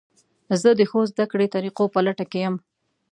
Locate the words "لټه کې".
2.05-2.39